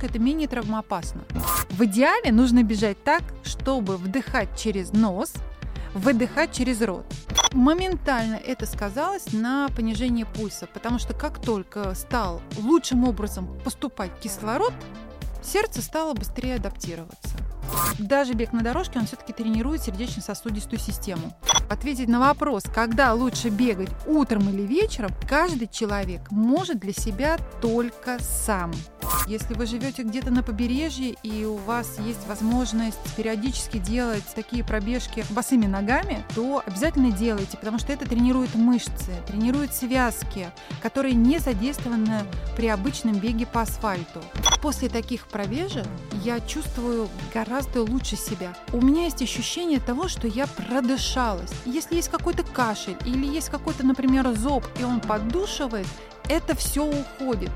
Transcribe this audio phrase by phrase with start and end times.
[0.00, 1.22] пробежка это менее травмоопасно.
[1.70, 5.32] В идеале нужно бежать так, чтобы вдыхать через нос,
[5.94, 7.04] выдыхать через рот.
[7.52, 14.72] Моментально это сказалось на понижении пульса, потому что как только стал лучшим образом поступать кислород,
[15.42, 17.36] сердце стало быстрее адаптироваться.
[17.98, 21.32] Даже бег на дорожке, он все-таки тренирует сердечно-сосудистую систему.
[21.68, 28.18] Ответить на вопрос, когда лучше бегать, утром или вечером, каждый человек может для себя только
[28.20, 28.72] сам.
[29.26, 35.24] Если вы живете где-то на побережье и у вас есть возможность периодически делать такие пробежки
[35.30, 40.50] босыми ногами, то обязательно делайте, потому что это тренирует мышцы, тренирует связки,
[40.82, 42.22] которые не задействованы
[42.56, 44.20] при обычном беге по асфальту.
[44.62, 45.86] После таких пробежек
[46.24, 48.54] я чувствую гораздо лучше себя.
[48.72, 51.50] У меня есть ощущение того, что я продышалась.
[51.66, 55.86] Если есть какой-то кашель или есть какой-то, например, зоб, и он поддушивает,
[56.28, 57.50] это все уходит.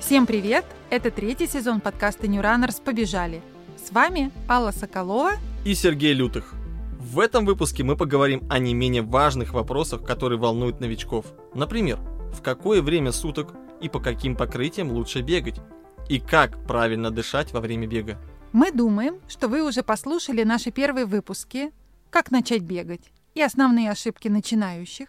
[0.00, 0.64] Всем привет!
[0.90, 3.42] Это третий сезон подкаста New Runners «Побежали».
[3.84, 5.32] С вами Алла Соколова
[5.66, 6.54] и Сергей Лютых.
[6.98, 11.26] В этом выпуске мы поговорим о не менее важных вопросах, которые волнуют новичков.
[11.52, 11.98] Например,
[12.32, 15.60] в какое время суток и по каким покрытиям лучше бегать,
[16.08, 18.18] и как правильно дышать во время бега.
[18.52, 21.70] Мы думаем, что вы уже послушали наши первые выпуски
[22.08, 25.08] «Как начать бегать» и основные ошибки начинающих,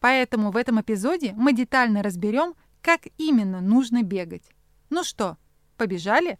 [0.00, 4.44] поэтому в этом эпизоде мы детально разберем, как именно нужно бегать.
[4.88, 5.36] Ну что,
[5.76, 6.38] побежали?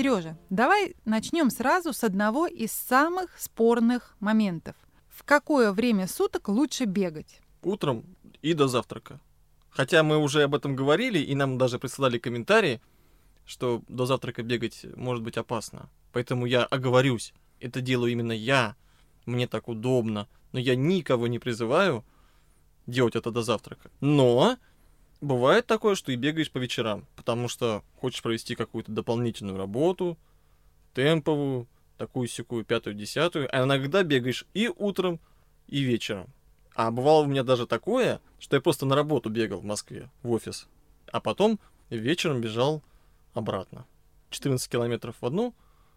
[0.00, 4.74] Сережа, давай начнем сразу с одного из самых спорных моментов.
[5.10, 7.42] В какое время суток лучше бегать?
[7.62, 8.06] Утром
[8.40, 9.20] и до завтрака.
[9.68, 12.80] Хотя мы уже об этом говорили, и нам даже присылали комментарии,
[13.44, 15.90] что до завтрака бегать может быть опасно.
[16.12, 17.34] Поэтому я оговорюсь.
[17.60, 18.76] Это делаю именно я.
[19.26, 20.28] Мне так удобно.
[20.52, 22.06] Но я никого не призываю
[22.86, 23.90] делать это до завтрака.
[24.00, 24.56] Но
[25.20, 30.18] бывает такое, что и бегаешь по вечерам, потому что хочешь провести какую-то дополнительную работу,
[30.94, 31.66] темповую,
[31.98, 35.20] такую-сякую, пятую, десятую, а иногда бегаешь и утром,
[35.68, 36.28] и вечером.
[36.74, 40.30] А бывало у меня даже такое, что я просто на работу бегал в Москве, в
[40.30, 40.66] офис,
[41.12, 41.60] а потом
[41.90, 42.82] вечером бежал
[43.34, 43.86] обратно.
[44.30, 45.54] 14 километров в одну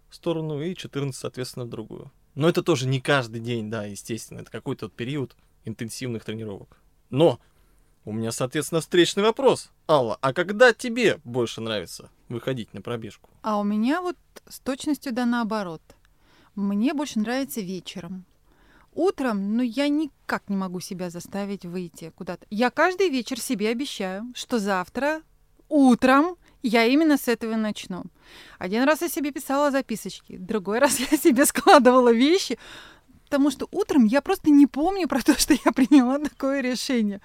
[0.09, 2.11] сторону и 14, соответственно, в другую.
[2.35, 4.39] Но это тоже не каждый день, да, естественно.
[4.39, 5.35] Это какой-то период
[5.65, 6.77] интенсивных тренировок.
[7.09, 7.39] Но
[8.05, 9.71] у меня, соответственно, встречный вопрос.
[9.87, 13.29] Алла, а когда тебе больше нравится выходить на пробежку?
[13.41, 15.81] А у меня вот с точностью да наоборот.
[16.55, 18.25] Мне больше нравится вечером.
[18.93, 22.45] Утром, ну, я никак не могу себя заставить выйти куда-то.
[22.51, 25.21] Я каждый вечер себе обещаю, что завтра
[25.67, 28.03] утром я именно с этого начну.
[28.59, 32.59] Один раз я себе писала записочки, другой раз я себе складывала вещи,
[33.25, 37.19] потому что утром я просто не помню про то, что я приняла такое решение.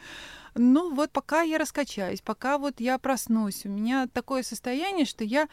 [0.59, 5.49] Ну вот пока я раскачаюсь, пока вот я проснусь, у меня такое состояние, что я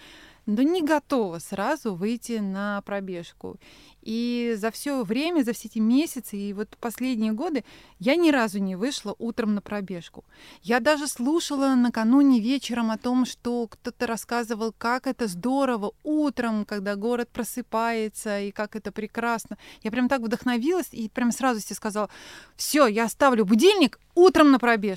[0.48, 3.58] ну, не готова сразу выйти на пробежку.
[4.02, 7.64] И за все время, за все эти месяцы и вот последние годы
[7.98, 10.24] я ни разу не вышла утром на пробежку.
[10.62, 16.96] Я даже слушала накануне вечером о том, что кто-то рассказывал, как это здорово утром, когда
[16.96, 19.58] город просыпается, и как это прекрасно.
[19.82, 22.10] Я прям так вдохновилась и прям сразу себе сказала,
[22.56, 24.95] все, я оставлю будильник утром на пробежку.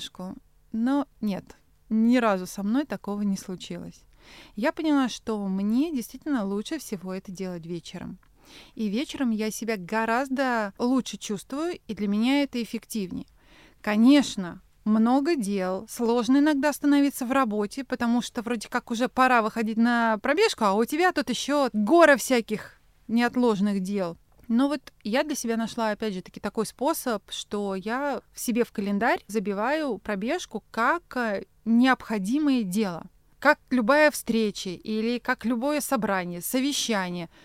[0.71, 1.57] Но нет,
[1.89, 4.03] ни разу со мной такого не случилось.
[4.55, 8.19] Я поняла, что мне действительно лучше всего это делать вечером.
[8.75, 13.27] И вечером я себя гораздо лучше чувствую, и для меня это эффективнее.
[13.81, 19.77] Конечно, много дел, сложно иногда становиться в работе, потому что вроде как уже пора выходить
[19.77, 24.17] на пробежку, а у тебя тут еще гора всяких неотложных дел.
[24.49, 28.65] Но вот я для себя нашла, опять же, таки такой способ, что я в себе
[28.65, 33.05] в календарь забиваю пробежку как э, необходимое дело.
[33.39, 37.29] Как любая встреча или как любое собрание, совещание–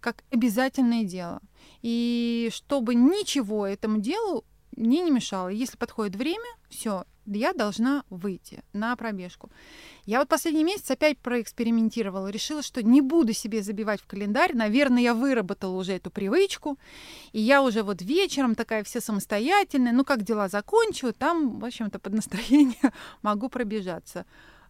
[0.00, 1.40] как обязательное дело.
[1.82, 4.44] И чтобы ничего этому делу
[4.76, 5.48] мне не мешало.
[5.48, 9.50] Если подходит время, все, я должна выйти на пробежку.
[10.04, 14.54] Я вот последний месяц опять проэкспериментировала, решила, что не буду себе забивать в календарь.
[14.54, 16.78] Наверное, я выработала уже эту привычку.
[17.32, 21.98] И я уже вот вечером такая вся самостоятельная, ну как дела закончу, там, в общем-то,
[21.98, 24.26] под настроение могу пробежаться.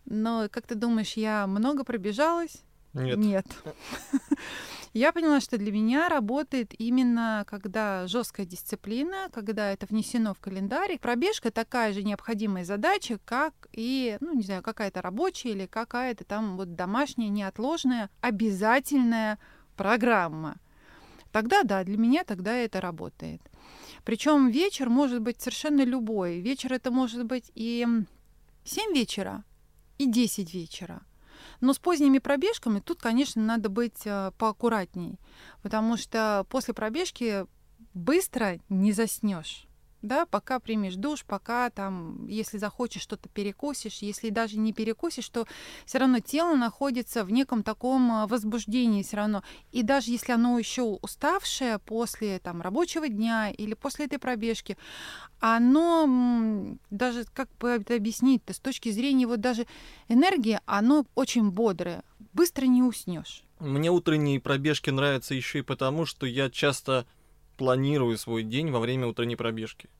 [0.06, 2.64] Но, как ты думаешь, я много пробежалась?
[2.92, 3.18] Нет.
[3.18, 3.46] Нет.
[4.92, 10.98] Я поняла, что для меня работает именно когда жесткая дисциплина, когда это внесено в календарь.
[10.98, 16.56] Пробежка такая же необходимая задача, как и, ну, не знаю, какая-то рабочая или какая-то там
[16.56, 19.38] вот домашняя, неотложная, обязательная
[19.76, 20.56] программа.
[21.30, 23.40] Тогда да, для меня тогда это работает.
[24.04, 26.40] Причем вечер может быть совершенно любой.
[26.40, 27.86] Вечер это может быть и
[28.64, 29.44] 7 вечера,
[29.98, 31.02] и 10 вечера.
[31.60, 35.18] Но с поздними пробежками тут, конечно, надо быть э, поаккуратней,
[35.62, 37.46] потому что после пробежки
[37.94, 39.66] быстро не заснешь
[40.02, 45.46] да, пока примешь душ, пока там, если захочешь, что-то перекусишь, если даже не перекусишь, то
[45.84, 49.42] все равно тело находится в неком таком а, возбуждении все равно.
[49.72, 54.76] И даже если оно еще уставшее после там рабочего дня или после этой пробежки,
[55.38, 59.66] оно даже, как бы это объяснить-то, с точки зрения вот даже
[60.08, 62.02] энергии, оно очень бодрое,
[62.32, 63.44] быстро не уснешь.
[63.58, 67.06] Мне утренние пробежки нравятся еще и потому, что я часто
[67.60, 69.90] планирую свой день во время утренней пробежки.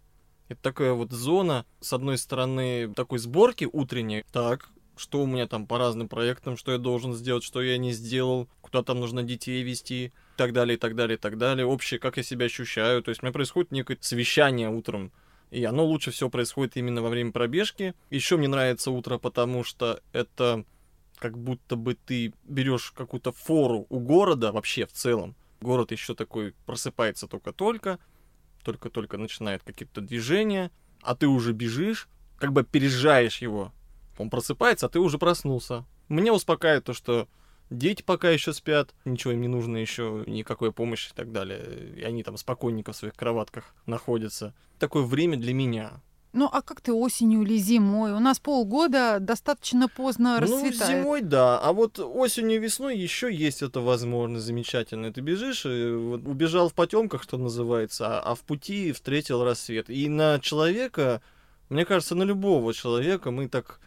[0.49, 4.25] Это такая вот зона, с одной стороны, такой сборки утренней.
[4.33, 7.93] Так, что у меня там по разным проектам, что я должен сделать, что я не
[7.93, 11.67] сделал, куда там нужно детей вести, и так далее, и так далее, и так далее.
[11.67, 13.03] Общее, как я себя ощущаю.
[13.03, 15.13] То есть у меня происходит некое совещание утром.
[15.51, 17.93] И оно лучше всего происходит именно во время пробежки.
[18.09, 20.65] Еще мне нравится утро, потому что это
[21.19, 25.37] как будто бы ты берешь какую-то фору у города вообще в целом.
[25.61, 27.99] Город еще такой просыпается только-только,
[28.65, 30.71] только-только начинает какие-то движения,
[31.03, 32.09] а ты уже бежишь,
[32.39, 33.73] как бы переезжаешь его.
[34.19, 35.85] Он просыпается, а ты уже проснулся.
[36.09, 37.29] Меня успокаивает то, что
[37.69, 41.95] дети пока еще спят, ничего им не нужно еще, никакой помощи и так далее.
[41.97, 44.55] И они там спокойненько в своих кроватках находятся.
[44.79, 46.03] Такое время для меня.
[46.33, 48.13] Ну, а как ты осенью или зимой?
[48.13, 50.79] У нас полгода достаточно поздно ну, расцветает.
[50.79, 51.59] Ну, зимой, да.
[51.59, 55.13] А вот осенью и весной еще есть эта возможность замечательная.
[55.13, 59.91] Ты бежишь, и вот убежал в потемках, что называется, а, а в пути встретил рассвет.
[59.91, 61.21] И на человека,
[61.69, 63.81] мне кажется, на любого человека мы так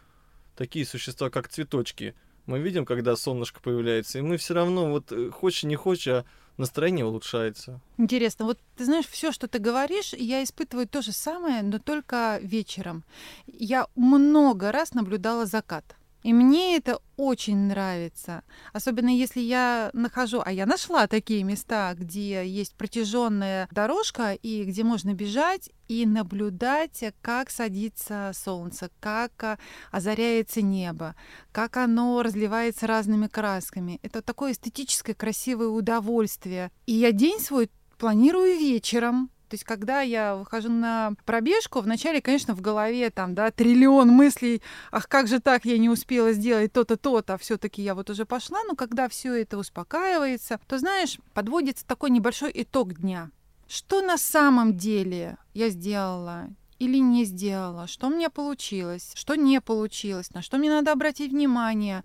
[0.58, 2.14] такие существа, как цветочки.
[2.46, 6.26] Мы видим, когда солнышко появляется, и мы все равно, вот э, хочешь не хочешь, а
[6.58, 7.80] настроение улучшается.
[7.98, 12.40] Интересно, вот ты знаешь, все, что ты говоришь, я испытываю то же самое, но только
[12.42, 13.04] вечером.
[13.48, 15.96] Я много раз наблюдала закат.
[16.24, 18.44] И мне это очень нравится.
[18.72, 24.84] Особенно если я нахожу, а я нашла такие места, где есть протяженная дорожка и где
[24.84, 29.60] можно бежать и наблюдать, как садится солнце, как а,
[29.92, 31.16] озаряется небо,
[31.52, 34.00] как оно разливается разными красками.
[34.02, 36.72] Это такое эстетическое красивое удовольствие.
[36.86, 42.56] И я день свой планирую вечером, то есть, когда я выхожу на пробежку, вначале, конечно,
[42.56, 46.98] в голове там, да, триллион мыслей, ах, как же так, я не успела сделать то-то,
[46.98, 51.86] то-то, а все-таки я вот уже пошла, но когда все это успокаивается, то, знаешь, подводится
[51.86, 53.30] такой небольшой итог дня.
[53.68, 56.50] Что на самом деле я сделала?
[56.80, 61.32] или не сделала, что у меня получилось, что не получилось, на что мне надо обратить
[61.32, 62.04] внимание.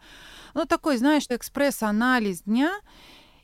[0.52, 2.72] Ну, такой, знаешь, экспресс-анализ дня.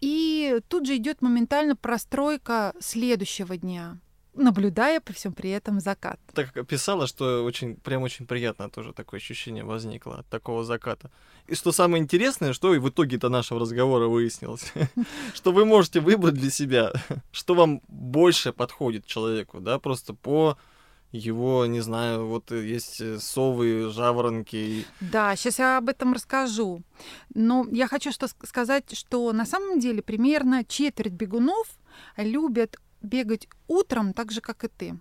[0.04, 3.98] И тут же идет моментально простройка следующего дня
[4.36, 6.18] наблюдая при всем при этом закат.
[6.34, 11.12] Так описала, что очень, прям очень приятно тоже такое ощущение возникло от такого заката.
[11.46, 14.72] И что самое интересное, что и в итоге-то нашего разговора выяснилось,
[15.34, 16.92] что вы можете выбрать для себя,
[17.30, 20.58] что вам больше подходит человеку, да, просто по
[21.14, 24.84] его, не знаю, вот есть э, совы, жаворонки.
[25.00, 26.82] Да, сейчас я об этом расскажу.
[27.34, 31.68] Но я хочу что сказать, что на самом деле примерно четверть бегунов
[32.16, 34.98] любят бегать утром так же, как и ты.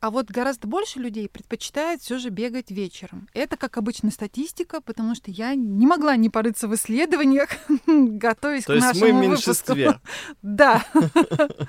[0.00, 3.28] А вот гораздо больше людей предпочитает все же бегать вечером.
[3.32, 7.48] Это, как обычно, статистика, потому что я не могла не порыться в исследованиях,
[7.86, 9.64] готовясь То к нашему выпуску.
[9.66, 10.00] То есть мы в меньшинстве.
[10.42, 10.86] Да.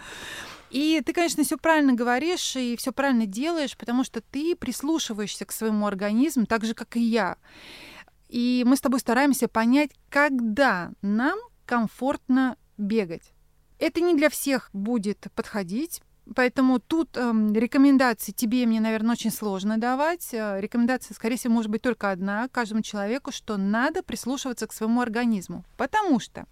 [0.69, 5.51] И ты, конечно, все правильно говоришь и все правильно делаешь, потому что ты прислушиваешься к
[5.51, 7.37] своему организму, так же, как и я.
[8.27, 13.31] И мы с тобой стараемся понять, когда нам комфортно бегать.
[13.79, 16.01] Это не для всех будет подходить,
[16.35, 20.33] Поэтому тут э, рекомендации тебе мне, наверное, очень сложно давать.
[20.33, 25.01] Э, рекомендация, скорее всего, может быть только одна каждому человеку, что надо прислушиваться к своему
[25.01, 25.63] организму.
[25.77, 26.45] Потому что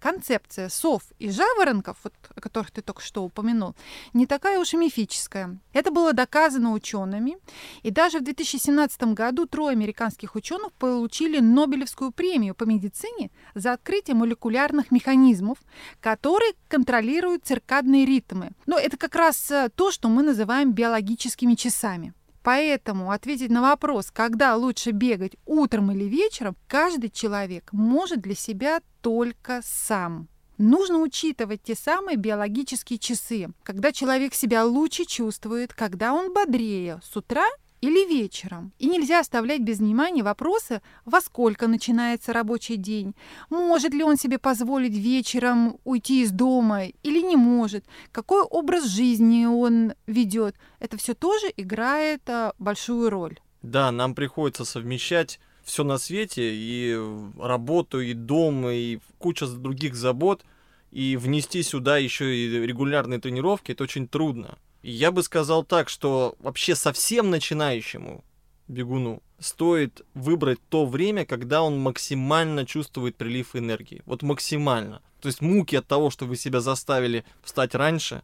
[0.00, 3.76] концепция сов и жаворонков, вот, о которых ты только что упомянул,
[4.12, 5.58] не такая уж и мифическая.
[5.72, 7.36] Это было доказано учеными,
[7.82, 14.16] и даже в 2017 году трое американских ученых получили Нобелевскую премию по медицине за открытие
[14.16, 15.58] молекулярных механизмов,
[16.00, 18.50] которые контролируют циркадные ритмы.
[18.66, 22.14] Но это как раз э, то, что мы называем биологическими часами.
[22.42, 28.80] Поэтому ответить на вопрос, когда лучше бегать, утром или вечером, каждый человек может для себя
[29.00, 30.28] только сам.
[30.58, 37.16] Нужно учитывать те самые биологические часы, когда человек себя лучше чувствует, когда он бодрее, с
[37.16, 37.46] утра
[37.82, 38.72] или вечером.
[38.78, 43.14] И нельзя оставлять без внимания вопросы, во сколько начинается рабочий день,
[43.50, 49.44] может ли он себе позволить вечером уйти из дома или не может, какой образ жизни
[49.44, 50.54] он ведет.
[50.78, 53.38] Это все тоже играет а, большую роль.
[53.62, 56.96] Да, нам приходится совмещать все на свете, и
[57.38, 60.44] работу, и дом, и куча других забот,
[60.92, 64.58] и внести сюда еще и регулярные тренировки, это очень трудно.
[64.82, 68.24] Я бы сказал так, что вообще совсем начинающему
[68.68, 74.02] бегуну стоит выбрать то время, когда он максимально чувствует прилив энергии.
[74.06, 75.02] Вот максимально.
[75.20, 78.22] То есть муки от того, что вы себя заставили встать раньше,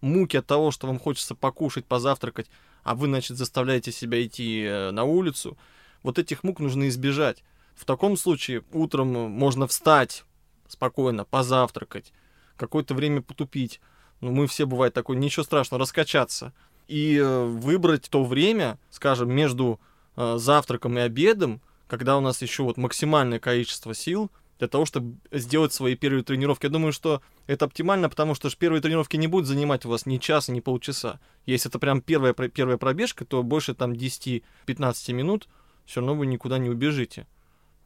[0.00, 2.50] муки от того, что вам хочется покушать, позавтракать,
[2.82, 5.56] а вы, значит, заставляете себя идти э, на улицу,
[6.02, 7.44] вот этих мук нужно избежать.
[7.76, 10.24] В таком случае утром можно встать
[10.66, 12.12] спокойно, позавтракать,
[12.56, 13.80] какое-то время потупить,
[14.22, 16.52] ну, мы все, бывает такое, ничего страшного, раскачаться.
[16.86, 19.80] И э, выбрать то время, скажем, между
[20.16, 25.16] э, завтраком и обедом, когда у нас еще вот максимальное количество сил для того, чтобы
[25.32, 26.66] сделать свои первые тренировки.
[26.66, 30.18] Я думаю, что это оптимально, потому что первые тренировки не будут занимать у вас ни
[30.18, 31.18] часа, ни полчаса.
[31.44, 35.48] Если это прям первая, первая пробежка, то больше там 10-15 минут
[35.84, 37.26] все равно вы никуда не убежите.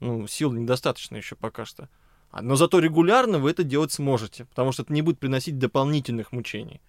[0.00, 1.88] Ну, сил недостаточно еще пока что.
[2.36, 6.32] А, но зато регулярно вы это делать сможете, потому что это не будет приносить дополнительных
[6.32, 6.82] мучений.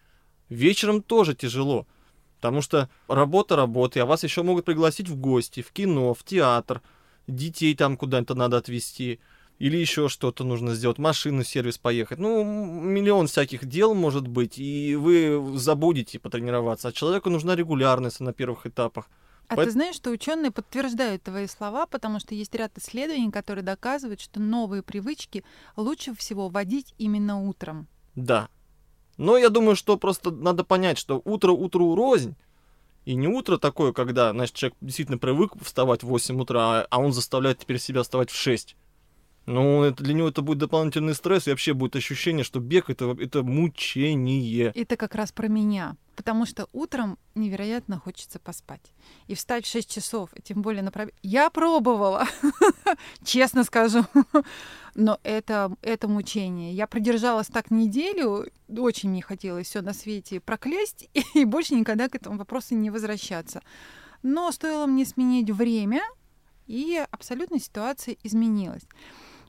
[0.50, 1.88] Вечером тоже тяжело,
[2.36, 6.82] потому что работа работы, а вас еще могут пригласить в гости, в кино, в театр,
[7.27, 9.22] детей там куда-то надо отвезти,
[9.58, 12.20] или еще что-то нужно сделать, машину, сервис поехать.
[12.20, 16.89] Ну, миллион всяких дел может быть, и вы забудете потренироваться.
[16.89, 19.10] А человеку нужна регулярность на первых этапах.
[19.48, 19.63] А По...
[19.63, 24.42] ты знаешь, что ученые подтверждают твои слова, потому что есть ряд исследований, которые доказывают, что
[24.42, 25.46] новые привычки
[25.77, 27.88] лучше всего вводить именно утром.
[28.16, 28.50] Да.
[29.16, 32.36] Но я думаю, что просто надо понять, что утро утру рознь.
[33.06, 37.13] И не утро такое, когда, значит, человек действительно привык вставать в 8 утра, а он
[37.13, 38.75] заставляет теперь себя вставать в 6.
[39.48, 43.16] Ну, это, для него это будет дополнительный стресс, и вообще будет ощущение, что бег это,
[43.18, 44.74] это мучение.
[44.75, 45.96] Это как раз про меня.
[46.18, 48.92] Потому что утром невероятно хочется поспать.
[49.27, 51.16] И встать в 6 часов, тем более на пробег.
[51.24, 52.27] Я пробовала,
[53.24, 54.04] честно скажу.
[54.96, 56.74] Но это, это мучение.
[56.74, 62.16] Я продержалась так неделю, очень мне хотелось все на свете проклясть и больше никогда к
[62.16, 63.62] этому вопросу не возвращаться.
[64.24, 66.01] Но стоило мне сменить время,
[66.66, 68.84] и абсолютно ситуация изменилась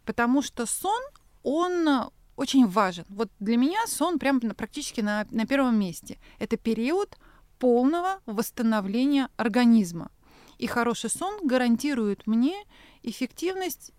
[0.08, 1.02] потому что сон,
[1.42, 3.04] он очень важен.
[3.10, 6.18] Вот для меня сон прям практически на, на первом месте.
[6.38, 7.18] Это период
[7.58, 10.10] полного восстановления организма.
[10.56, 12.54] И хороший сон гарантирует мне
[13.02, 13.92] эффективность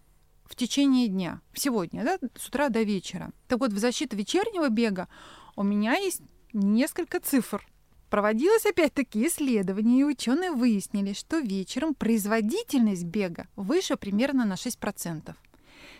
[0.45, 3.31] в течение дня, сегодня, да, с утра до вечера.
[3.47, 5.09] Так вот, в защиту вечернего бега
[5.55, 6.23] у меня есть
[6.53, 7.63] несколько цифр.
[8.09, 15.35] Проводилось опять-таки исследование, и ученые выяснили, что вечером производительность бега выше примерно на 6%.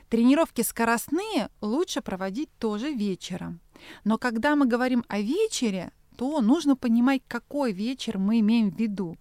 [0.10, 3.60] Тренировки скоростные лучше проводить тоже вечером.
[4.04, 9.18] Но когда мы говорим о вечере, то нужно понимать, какой вечер мы имеем в виду.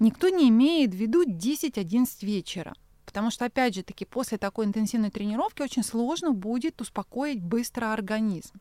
[0.00, 2.74] Никто не имеет в виду 10-11 вечера.
[3.12, 8.58] Потому что, опять же таки, после такой интенсивной тренировки очень сложно будет успокоить быстро организм.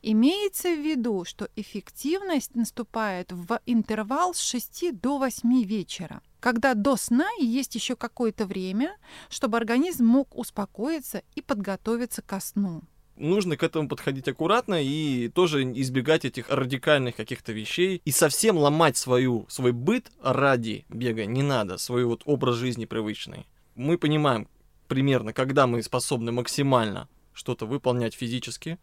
[0.00, 6.96] Имеется в виду, что эффективность наступает в интервал с 6 до 8 вечера когда до
[6.96, 8.96] сна есть еще какое-то время,
[9.28, 12.80] чтобы организм мог успокоиться и подготовиться ко сну.
[13.16, 18.00] Нужно к этому подходить аккуратно и тоже избегать этих радикальных каких-то вещей.
[18.06, 23.46] И совсем ломать свою, свой быт ради бега не надо, свой вот образ жизни привычный.
[23.74, 24.48] Мы понимаем
[24.88, 28.78] примерно, когда мы способны максимально что-то выполнять физически.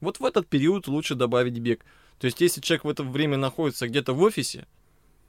[0.00, 1.84] Вот в этот период лучше добавить бег.
[2.18, 4.66] То есть, если человек в это время находится где-то в офисе,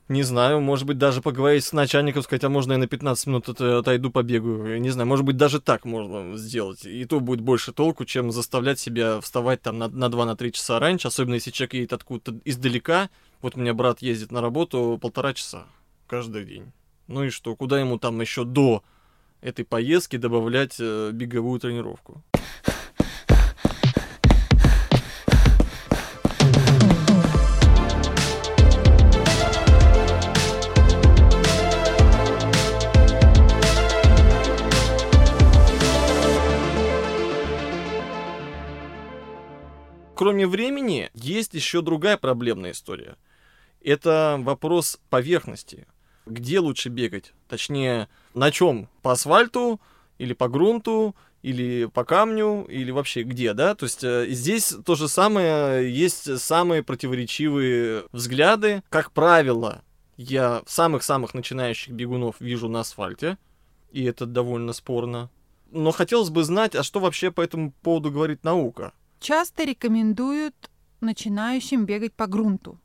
[0.10, 3.50] не знаю, может быть, даже поговорить с начальником, сказать, а можно я на 15 минут
[3.50, 4.74] отойду побегаю.
[4.74, 6.86] Я не знаю, может быть, даже так можно сделать.
[6.86, 11.08] И то будет больше толку, чем заставлять себя вставать там на, на 2-3 часа раньше,
[11.08, 13.10] особенно если человек едет откуда-то издалека.
[13.42, 15.68] Вот у меня брат ездит на работу полтора часа
[16.08, 16.74] каждый день.
[17.08, 18.84] Ну и что, куда ему там еще до
[19.44, 22.24] этой поездки добавлять э, беговую тренировку?
[40.24, 43.18] кроме времени, есть еще другая проблемная история.
[43.82, 45.86] Это вопрос поверхности.
[46.26, 47.34] Где лучше бегать?
[47.50, 48.90] Точнее, на чем?
[49.02, 49.80] По асфальту
[50.18, 53.76] или по грунту, или по камню, или вообще где, да?
[53.76, 58.82] То есть э, здесь то же самое, есть самые противоречивые взгляды.
[58.90, 59.84] Как правило,
[60.16, 63.38] я самых-самых начинающих бегунов вижу на асфальте,
[63.92, 65.30] и это довольно спорно.
[65.70, 68.94] Но хотелось бы знать, а что вообще по этому поводу говорит наука?
[69.20, 70.70] Часто рекомендуют
[71.02, 72.80] начинающим бегать по грунту.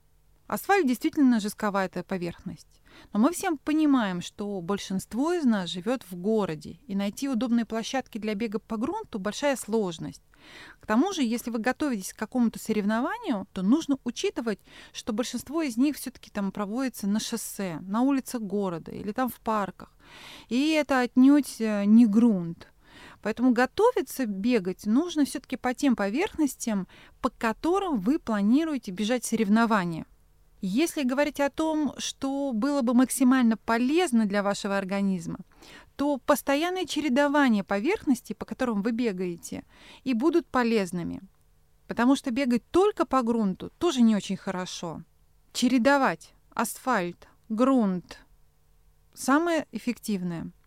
[0.46, 2.77] Асфальт действительно жестковатая поверхность.
[3.12, 8.18] Но мы всем понимаем, что большинство из нас живет в городе, и найти удобные площадки
[8.18, 10.22] для бега по грунту– большая сложность.
[10.80, 14.60] К тому же, если вы готовитесь к какому-то соревнованию, то нужно учитывать,
[14.92, 19.40] что большинство из них все-таки там проводится на шоссе, на улицах города или там в
[19.40, 19.92] парках.
[20.48, 22.68] И это отнюдь э, не грунт.
[23.20, 26.86] Поэтому готовиться бегать нужно все-таки по тем поверхностям,
[27.20, 30.06] по которым вы планируете бежать соревнования.
[30.60, 35.38] Если говорить о том, что было бы максимально полезно для вашего организма,
[35.96, 39.64] то постоянное чередование поверхностей, по которым вы бегаете,
[40.02, 41.20] и будут полезными.
[41.86, 45.02] Потому что бегать только по грунту тоже не очень хорошо.
[45.52, 48.18] Чередовать асфальт, грунт–
[49.14, 50.50] самое эффективное–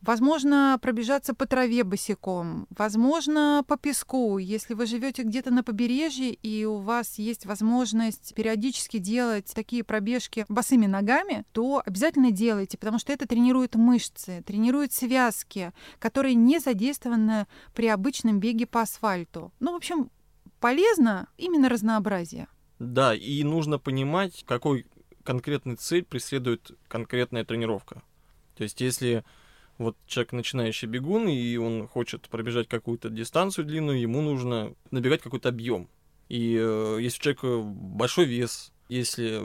[0.00, 4.38] Возможно, пробежаться по траве босиком, возможно, по песку.
[4.38, 10.46] Если вы живете где-то на побережье и у вас есть возможность периодически делать такие пробежки
[10.48, 17.46] босыми ногами, то обязательно делайте, потому что это тренирует мышцы, тренирует связки, которые не задействованы
[17.74, 19.52] при обычном беге по асфальту.
[19.58, 20.10] Ну, в общем,
[20.60, 22.46] полезно именно разнообразие.
[22.78, 24.86] Да, и нужно понимать, какой
[25.24, 28.02] конкретный цель преследует конкретная тренировка.
[28.56, 29.24] То есть, если
[29.78, 35.48] вот человек начинающий бегун, и он хочет пробежать какую-то дистанцию длинную, ему нужно набегать какой-то
[35.48, 35.88] объем.
[36.28, 39.42] И э, если у человека большой вес, если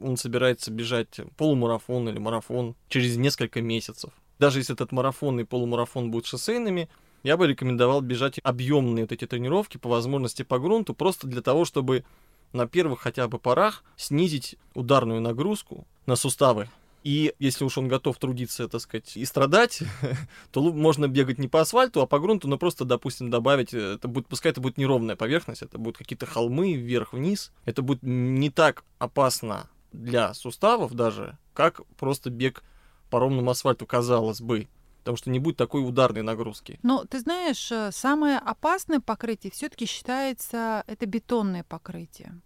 [0.00, 6.10] он собирается бежать полумарафон или марафон через несколько месяцев, даже если этот марафон и полумарафон
[6.10, 6.88] будут шоссейными,
[7.22, 11.64] я бы рекомендовал бежать объемные вот эти тренировки по возможности по грунту, просто для того,
[11.64, 12.04] чтобы
[12.52, 16.68] на первых хотя бы порах снизить ударную нагрузку на суставы,
[17.02, 19.82] и если уж он готов трудиться, так сказать, и страдать,
[20.52, 24.08] то можно бегать не по асфальту, а по грунту, но просто, допустим, добавить, э, это
[24.08, 27.52] будет, пускай это будет неровная поверхность, это будут какие-то холмы вверх-вниз.
[27.64, 32.62] Это будет не так опасно для суставов даже, как просто бег
[33.10, 34.68] по ровному асфальту, казалось бы
[35.02, 36.78] потому что не будет такой ударной нагрузки.
[36.84, 42.40] Но ты знаешь, э, самое опасное покрытие все-таки считается это бетонное покрытие,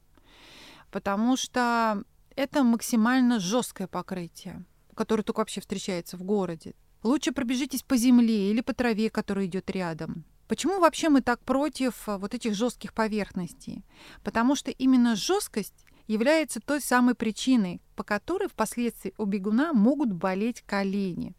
[0.90, 2.02] потому что
[2.36, 6.74] это максимально жесткое покрытие, которое только вообще встречается в городе.
[7.02, 10.24] Лучше пробежитесь по земле или по траве, которая идет рядом.
[10.48, 13.84] Почему вообще мы так против а, вот этих жестких поверхностей?
[14.22, 20.62] Потому что именно жесткость является той самой причиной, по которой впоследствии у бегуна могут болеть
[20.62, 21.34] колени.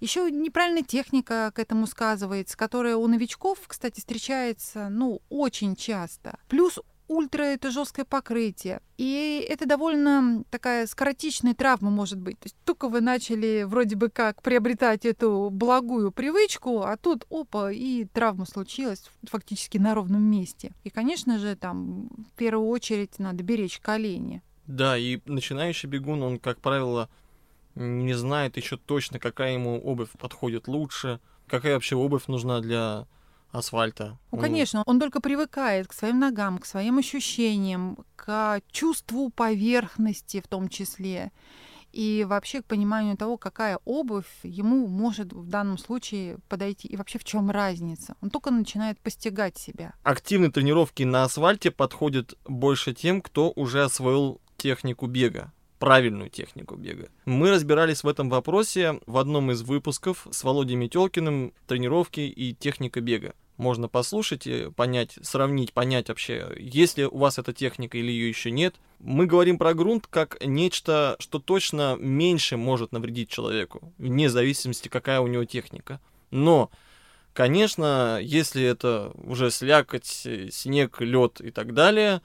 [0.00, 6.38] Еще неправильная техника к этому сказывается, которая у новичков, кстати, встречается ну, очень часто.
[6.48, 6.78] Плюс
[7.12, 8.80] ультра это жесткое покрытие.
[8.96, 12.38] И это довольно такая скоротечная травма может быть.
[12.38, 17.70] То есть только вы начали вроде бы как приобретать эту благую привычку, а тут опа,
[17.70, 20.72] и травма случилась фактически на ровном месте.
[20.84, 24.42] И, конечно же, там в первую очередь надо беречь колени.
[24.66, 27.08] Да, и начинающий бегун, он, как правило,
[27.74, 33.06] не знает еще точно, какая ему обувь подходит лучше, какая вообще обувь нужна для
[33.52, 34.18] асфальта.
[34.32, 40.48] Ну, конечно, он только привыкает к своим ногам, к своим ощущениям, к чувству поверхности в
[40.48, 41.30] том числе.
[41.92, 46.88] И вообще к пониманию того, какая обувь ему может в данном случае подойти.
[46.88, 48.16] И вообще в чем разница.
[48.22, 49.92] Он только начинает постигать себя.
[50.02, 57.08] Активные тренировки на асфальте подходят больше тем, кто уже освоил технику бега правильную технику бега.
[57.24, 63.00] Мы разбирались в этом вопросе в одном из выпусков с Володей Метелкиным «Тренировки и техника
[63.00, 68.28] бега» можно послушать, понять, сравнить, понять вообще, есть ли у вас эта техника или ее
[68.28, 68.74] еще нет.
[68.98, 75.20] Мы говорим про грунт как нечто, что точно меньше может навредить человеку, вне зависимости, какая
[75.20, 76.00] у него техника.
[76.30, 76.70] Но,
[77.32, 82.22] конечно, если это уже слякоть, снег, лед и так далее,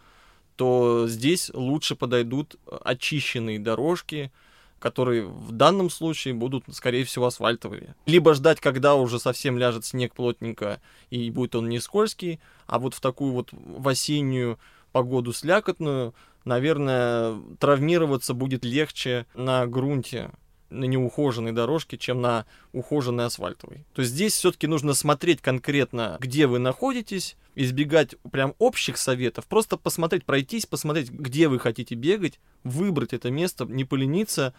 [0.56, 4.32] то здесь лучше подойдут очищенные дорожки,
[4.80, 7.96] которые в данном случае будут, скорее всего, асфальтовые.
[8.06, 12.94] Либо ждать, когда уже совсем ляжет снег плотненько и будет он не скользкий, а вот
[12.94, 14.60] в такую вот в осеннюю
[14.92, 16.13] погоду слякотную,
[16.46, 20.32] наверное, травмироваться будет легче на грунте,
[20.69, 23.86] на неухоженной дорожке, чем на ухоженной асфальтовой.
[23.93, 29.77] То есть здесь все-таки нужно смотреть конкретно, где вы находитесь, избегать прям общих советов, просто
[29.77, 34.53] посмотреть, пройтись, посмотреть, где вы хотите бегать, выбрать это место, не полениться,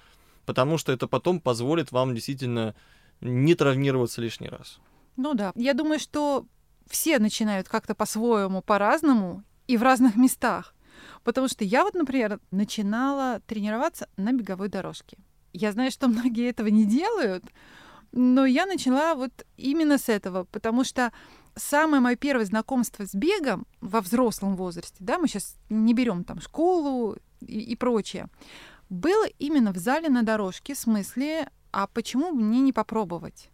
[0.47, 2.75] потому что это потом позволит вам действительно
[3.21, 4.79] не травмироваться лишний раз.
[5.17, 6.47] Ну да, я думаю, что
[6.89, 10.75] все начинают как-то по-своему, по-разному и в разных местах.
[11.23, 15.19] Потому что я вот, например, начинала тренироваться на беговой дорожке.
[15.53, 17.45] Я знаю, что многие этого не делают,
[18.13, 21.13] но я начала вот именно с этого, потому что
[21.55, 26.41] самое мое первое знакомство с бегом во взрослом возрасте, да, мы сейчас не берем там
[26.41, 28.29] школу и, и прочее,
[28.89, 33.51] было именно в зале на дорожке, в смысле, а почему мне не попробовать?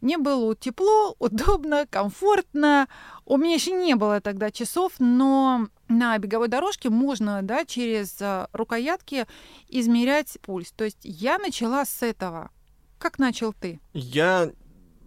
[0.00, 2.88] Мне было тепло, удобно, комфортно.
[3.24, 8.48] У меня еще не было тогда часов, но на беговой дорожке можно да, через а,
[8.52, 9.26] рукоятки
[9.68, 10.72] измерять пульс.
[10.72, 12.50] То есть я начала с этого.
[12.98, 13.80] Как начал ты?
[13.92, 14.50] Я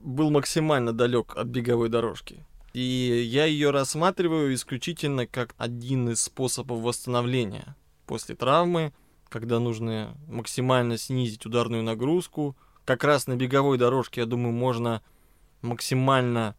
[0.02, 2.46] был максимально далек от беговой дорожки.
[2.74, 7.76] И я ее рассматриваю исключительно как один из способов восстановления
[8.06, 8.94] после травмы,
[9.30, 15.02] когда нужно максимально снизить ударную нагрузку, как раз на беговой дорожке, я думаю, можно
[15.62, 16.56] максимально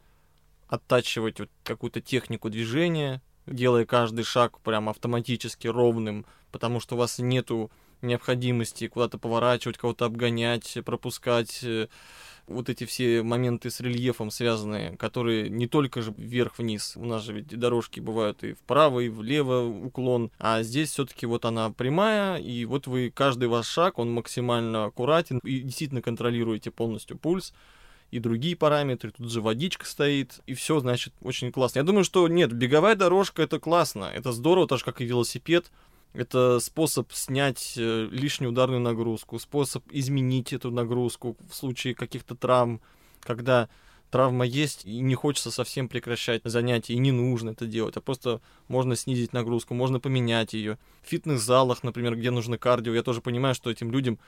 [0.69, 7.19] оттачивать вот какую-то технику движения, делая каждый шаг прям автоматически ровным, потому что у вас
[7.19, 11.89] нету необходимости куда-то поворачивать, кого-то обгонять, пропускать э,
[12.47, 17.33] вот эти все моменты с рельефом связанные, которые не только же вверх-вниз, у нас же
[17.35, 22.65] ведь дорожки бывают и вправо, и влево уклон, а здесь все-таки вот она прямая, и
[22.65, 27.53] вот вы каждый ваш шаг, он максимально аккуратен, и действительно контролируете полностью пульс,
[28.11, 31.79] и другие параметры, тут же водичка стоит, и все, значит, очень классно.
[31.79, 35.71] Я думаю, что нет, беговая дорожка это классно, это здорово, так же, как и велосипед,
[36.13, 42.81] это способ снять э, лишнюю ударную нагрузку, способ изменить эту нагрузку в случае каких-то травм,
[43.21, 43.69] когда
[44.11, 48.43] травма есть и не хочется совсем прекращать занятия, и не нужно это делать, а просто
[48.69, 50.79] можно снизить нагрузку, можно поменять ее.
[51.03, 54.19] В фитнес-залах, например, где нужно кардио, я тоже понимаю, что этим людям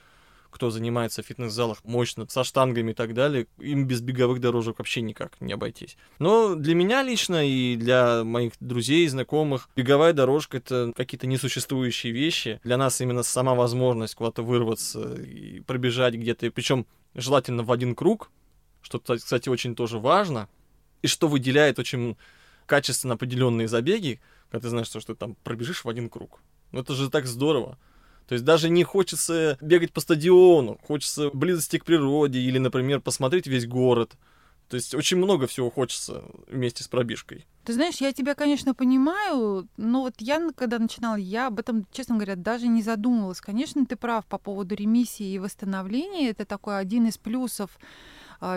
[0.55, 5.01] кто занимается в фитнес-залах мощно, со штангами и так далее, им без беговых дорожек вообще
[5.01, 5.97] никак не обойтись.
[6.17, 12.61] Но для меня лично и для моих друзей знакомых беговая дорожка— это какие-то несуществующие вещи.
[12.63, 18.31] Для нас именно сама возможность куда-то вырваться и пробежать где-то, причем желательно в один круг,
[18.81, 20.47] что, кстати, очень тоже важно,
[21.01, 22.17] и что выделяет очень
[22.65, 26.39] качественно определенные забеги, когда ты знаешь, что ты там пробежишь в один круг.
[26.71, 27.77] Ну это же так здорово.
[28.27, 33.47] То есть даже не хочется бегать по стадиону, хочется близости к природе или, например, посмотреть
[33.47, 34.13] весь город.
[34.69, 37.45] То есть очень много всего хочется вместе с пробежкой.
[37.65, 42.15] Ты знаешь, я тебя, конечно, понимаю, но вот я, когда начинала, я об этом, честно
[42.15, 43.41] говоря, даже не задумывалась.
[43.41, 46.29] Конечно, ты прав по поводу ремиссии и восстановления.
[46.29, 47.77] Это такой один из плюсов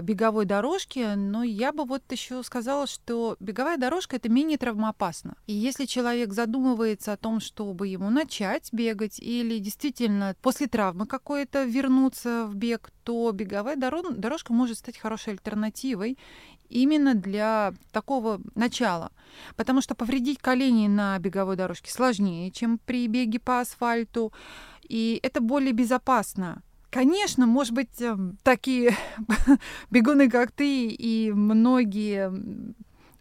[0.02, 5.36] беговой дорожки, но я бы вот еще сказала, что беговая дорожка это менее травмоопасно.
[5.46, 11.64] И если человек задумывается о том, чтобы ему начать бегать или действительно после травмы какой-то
[11.64, 16.18] вернуться в бег, то беговая дорожка может стать хорошей альтернативой
[16.68, 19.10] именно для такого начала.
[19.56, 24.32] Потому что повредить колени на беговой дорожке сложнее, чем при беге по асфальту,
[24.82, 26.62] и это более безопасно.
[26.90, 28.96] Конечно, может быть, эм, такие
[29.90, 32.32] бегуны, как ты, и многие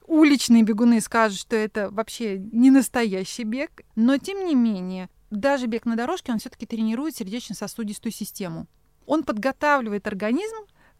[0.05, 5.85] уличные бегуны скажут, что это вообще не настоящий бег, но тем не менее, даже бег
[5.85, 8.67] на дорожке, он все-таки тренирует сердечно-сосудистую систему.
[9.05, 10.55] Он подготавливает организм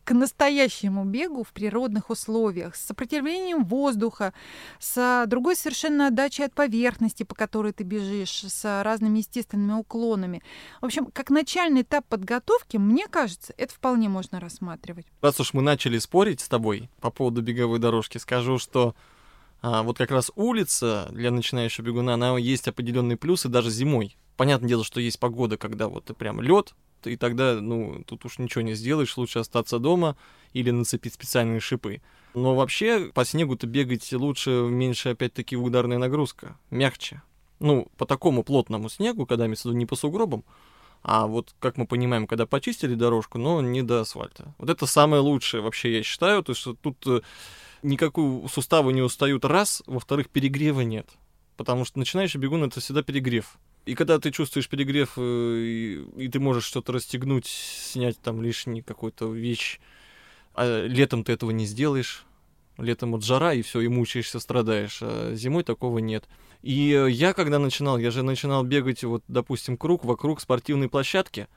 [0.08, 4.34] к настоящему бегу в природных условиях, с сопротивлением воздуха,
[4.80, 10.41] с другой совершенно отдачей от поверхности, по которой ты бежишь, с разными естественными уклонами.
[10.80, 15.08] В общем, как начальный этап подготовки, мне кажется, это вполне можно рассматривать.
[15.22, 18.96] Раз уж мы начали спорить с тобой по поводу беговой дорожки, скажу, что
[19.62, 24.15] а, вот как раз улица для начинающего бегуна, она есть определенные плюсы даже зимой.
[24.38, 26.76] Понятное дело, что есть погода, когда вот прям лед,
[27.08, 30.15] и тогда, ну, тут уж ничего не сделаешь, лучше остаться дома
[30.54, 32.02] или нацепить специальные шипы.
[32.34, 37.22] Но вообще по снегу-то бегать лучше, меньше опять-таки ударная нагрузка, мягче.
[37.60, 40.43] Ну, по такому плотному снегу, когда имеется не по сугробам,
[41.04, 44.54] а вот, как мы понимаем, когда почистили дорожку, но не до асфальта.
[44.58, 47.22] Вот это самое лучшее вообще, я считаю, то есть тут э,
[47.82, 51.08] никакую суставы не устают, раз, во-вторых, перегрева нет.
[51.56, 53.58] Потому что начинающий бегун— это всегда перегрев.
[53.88, 58.82] И когда ты чувствуешь перегрев, э, и, и ты можешь что-то расстегнуть, снять там лишний
[58.82, 59.80] какой-то вещь,
[60.54, 62.26] а летом ты этого не сделаешь.
[62.78, 65.00] Летом вот жара, и все, и мучаешься, страдаешь.
[65.02, 66.28] А зимой такого нет.
[66.62, 71.47] И я, когда начинал, я же начинал бегать, вот, допустим, круг вокруг спортивной площадки.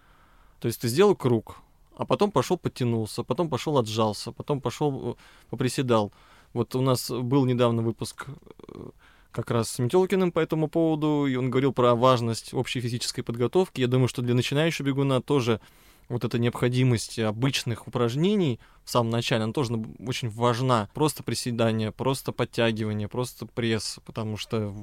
[0.61, 1.57] То есть ты сделал круг,
[1.97, 5.19] а потом пошел подтянулся, потом пошел отжался, потом пошел
[5.51, 6.13] поприседал.
[6.53, 8.27] Вот у нас был недавно выпуск
[8.69, 8.91] э,
[9.33, 13.81] как раз с Метелкиным по этому поводу, и он говорил про важность общей физической подготовки.
[13.81, 15.61] Я думаю, что для начинающего бегуна тоже
[16.09, 20.91] вот эта необходимость обычных упражнений в самом начале, она тоже очень важна.
[20.93, 24.75] Просто приседание, просто подтягивание, просто пресс, потому что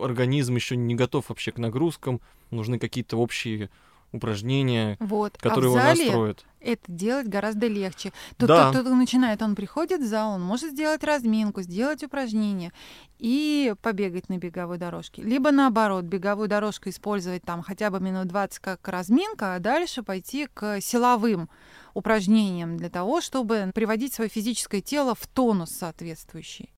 [0.00, 3.68] организм еще не готов вообще к нагрузкам, нужны какие-то общие
[4.12, 5.36] упражнения, вот.
[5.38, 6.44] которые а в зале его настроят.
[6.60, 8.12] Это делать гораздо легче.
[8.36, 8.70] Тут Да.
[8.70, 12.72] кто-то начинает, он приходит в зал, он может сделать разминку, сделать упражнения
[13.18, 15.22] и побегать на беговой дорожке.
[15.22, 20.46] Либо наоборот, беговую дорожку использовать там хотя бы минут 20 как разминка, а дальше пойти
[20.52, 21.48] к силовым
[21.94, 26.72] упражнениям для того, чтобы приводить свое физическое тело в тонус соответствующий.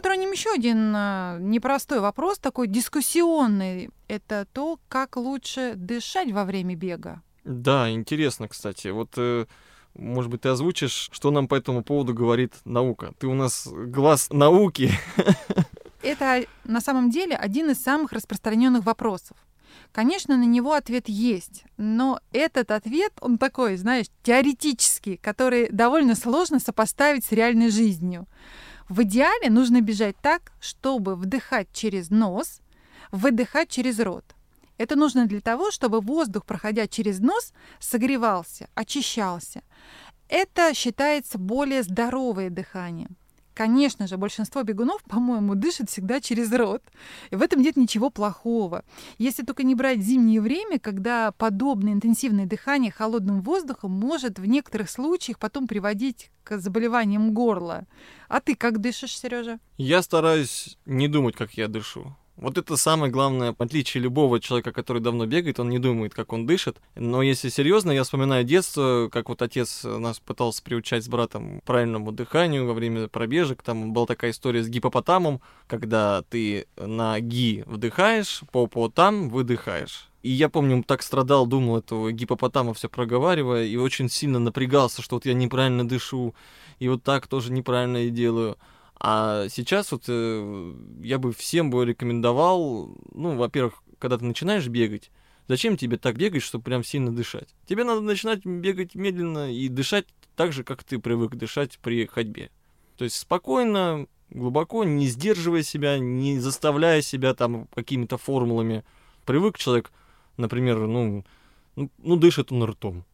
[0.00, 3.90] Затронем еще один а, непростой вопрос, такой дискуссионный.
[4.08, 7.20] Это то, как лучше дышать во время бега.
[7.44, 8.88] Да, интересно, кстати.
[8.88, 9.44] Вот, э,
[9.94, 13.12] может быть, ты озвучишь, что нам по этому поводу говорит наука.
[13.18, 14.90] Ты у нас глаз науки.
[16.02, 19.36] Это на самом деле один из самых распространенных вопросов.
[19.92, 26.58] Конечно, на него ответ есть, но этот ответ, он такой, знаешь, теоретический, который довольно сложно
[26.58, 28.26] сопоставить с реальной жизнью.
[28.90, 32.60] В идеале нужно бежать так, чтобы вдыхать через нос,
[33.12, 34.24] выдыхать через рот.
[34.78, 39.62] Это нужно для того, чтобы воздух, проходя через нос, согревался, очищался.
[40.28, 43.08] Это считается более здоровое дыхание.
[43.54, 46.82] Конечно же, большинство бегунов, по-моему, дышат всегда через рот.
[47.30, 48.84] И в этом нет ничего плохого.
[49.18, 54.88] Если только не брать зимнее время, когда подобное интенсивное дыхание холодным воздухом может в некоторых
[54.88, 57.86] случаях потом приводить к заболеваниям горла.
[58.28, 59.58] А ты как дышишь, Сережа?
[59.76, 62.16] Я стараюсь не думать, как я дышу.
[62.40, 66.46] Вот это самое главное отличие любого человека, который давно бегает, он не думает, как он
[66.46, 66.78] дышит.
[66.96, 72.12] Но если серьезно, я вспоминаю детство, как вот отец нас пытался приучать с братом правильному
[72.12, 73.62] дыханию во время пробежек.
[73.62, 80.08] Там была такая история с гипопотамом, когда ты на ги вдыхаешь, по там выдыхаешь.
[80.22, 85.16] И я помню, так страдал, думал этого гипопотама все проговаривая, и очень сильно напрягался, что
[85.16, 86.34] вот я неправильно дышу,
[86.78, 88.56] и вот так тоже неправильно и делаю.
[89.00, 95.10] А сейчас вот э, я бы всем бы рекомендовал, ну, во-первых, когда ты начинаешь бегать,
[95.48, 97.48] зачем тебе так бегать, чтобы прям сильно дышать?
[97.66, 102.50] Тебе надо начинать бегать медленно и дышать так же, как ты привык дышать при ходьбе.
[102.98, 108.84] То есть спокойно, глубоко, не сдерживая себя, не заставляя себя там какими-то формулами.
[109.24, 109.92] Привык человек,
[110.36, 111.24] например, ну,
[111.74, 113.06] ну, ну дышит он ртом.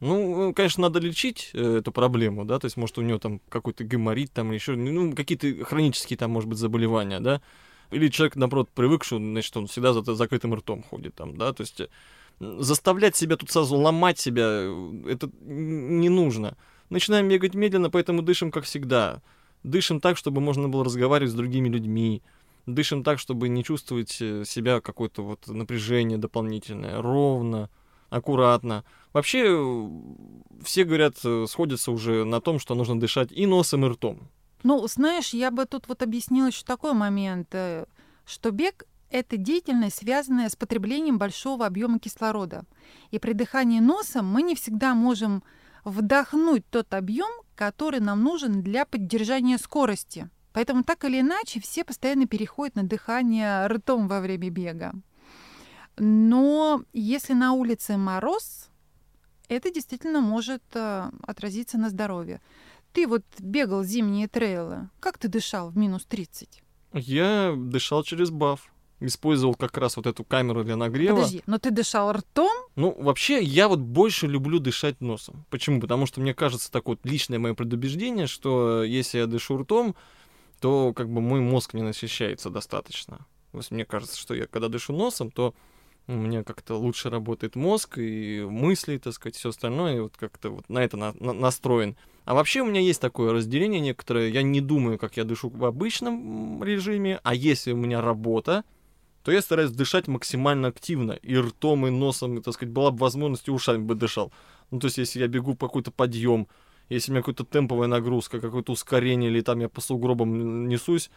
[0.00, 3.84] Ну, конечно, надо лечить э, эту проблему, да, то есть, может, у него там какой-то
[3.84, 7.40] геморрит там еще, ну, какие-то хронические там, может быть, заболевания, да,
[7.90, 11.60] или человек, наоборот, привык, что, значит, он всегда за закрытым ртом ходит там, да, то
[11.60, 11.88] есть э,
[12.40, 16.56] заставлять себя тут сразу ломать себя, э, это не нужно.
[16.90, 19.22] Начинаем бегать медленно, поэтому дышим, как всегда.
[19.62, 22.22] Дышим так, чтобы можно было разговаривать с другими людьми.
[22.66, 27.00] Дышим так, чтобы не чувствовать себя какое-то вот напряжение дополнительное.
[27.00, 27.70] Ровно,
[28.10, 28.84] аккуратно.
[29.12, 29.88] Вообще,
[30.62, 31.16] все говорят,
[31.48, 34.28] сходятся уже на том, что нужно дышать и носом, и ртом.
[34.62, 37.54] Ну, знаешь, я бы тут вот объяснила еще такой момент,
[38.24, 42.64] что бег это деятельность, связанная с потреблением большого объема кислорода.
[43.12, 45.44] И при дыхании носом мы не всегда можем
[45.84, 50.28] вдохнуть тот объем, который нам нужен для поддержания скорости.
[50.52, 54.94] Поэтому так или иначе все постоянно переходят на дыхание ртом во время бега.
[55.96, 58.70] Но если на улице мороз,
[59.48, 62.40] это действительно может э, отразиться на здоровье.
[62.92, 64.88] Ты вот бегал зимние трейлы.
[65.00, 66.62] Как ты дышал в минус 30?
[66.92, 68.70] Я дышал через баф.
[69.00, 71.16] Использовал как раз вот эту камеру для нагрева.
[71.16, 72.52] Подожди, но ты дышал ртом?
[72.76, 75.44] Ну, вообще, я вот больше люблю дышать носом.
[75.50, 75.80] Почему?
[75.80, 79.96] Потому что мне кажется, такое вот личное мое предубеждение, что если я дышу ртом,
[80.60, 83.26] то как бы мой мозг не насыщается достаточно.
[83.50, 85.54] То есть мне кажется, что я когда дышу носом, то
[86.06, 90.50] у меня как-то лучше работает мозг и мысли, так сказать, все остальное, и вот как-то
[90.50, 91.96] вот на это на, на, настроен.
[92.24, 95.64] А вообще у меня есть такое разделение некоторое, я не думаю, как я дышу в
[95.64, 98.64] обычном режиме, а если у меня работа,
[99.22, 102.98] то я стараюсь дышать максимально активно, и ртом, и носом, и, так сказать, была бы
[102.98, 104.32] возможность, и ушами бы дышал.
[104.70, 106.46] Ну, то есть, если я бегу по какой-то подъем,
[106.90, 111.10] если у меня какая-то темповая нагрузка, какое-то ускорение, или там я по сугробам несусь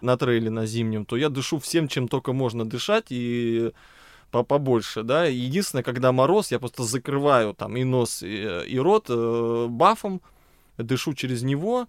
[0.00, 3.72] на трейле на зимнем, то я дышу всем, чем только можно дышать, и
[4.30, 5.24] по побольше, да.
[5.24, 10.20] Единственное, когда мороз, я просто закрываю там и нос, и, и рот э, бафом,
[10.76, 11.88] дышу через него,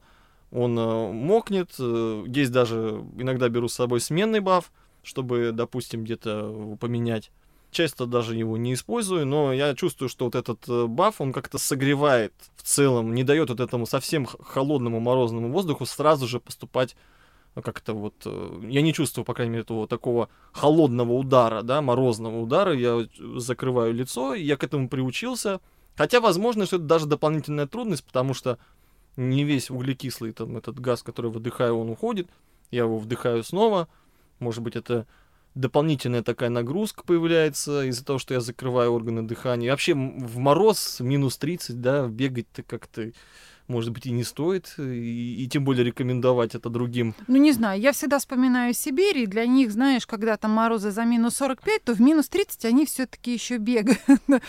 [0.51, 1.71] он э, мокнет.
[1.79, 4.71] Э, есть даже, иногда беру с собой сменный баф,
[5.03, 7.31] чтобы, допустим, где-то поменять.
[7.71, 11.59] Часто даже его не использую, но я чувствую, что вот этот э, баф, он как-то
[11.59, 16.95] согревает в целом, не дает вот этому совсем холодному морозному воздуху сразу же поступать
[17.55, 18.15] как-то вот...
[18.25, 22.73] Э, я не чувствую, по крайней мере, этого такого холодного удара, да, морозного удара.
[22.73, 25.59] Я закрываю лицо, я к этому приучился.
[25.95, 28.57] Хотя, возможно, что это даже дополнительная трудность, потому что
[29.17, 32.29] не весь углекислый там этот газ, который выдыхаю, он уходит.
[32.71, 33.89] Я его вдыхаю снова.
[34.39, 35.07] Может быть, это
[35.55, 39.67] дополнительная такая нагрузка появляется из-за того, что я закрываю органы дыхания.
[39.67, 43.11] И вообще в мороз минус 30, да, бегать-то как-то
[43.69, 47.15] может быть, и не стоит, и, и тем более рекомендовать это другим.
[47.27, 51.05] Ну, не знаю, я всегда вспоминаю Сибирь, и для них, знаешь, когда там морозы за
[51.05, 53.99] минус 45, то в минус 30 они все таки еще бегают.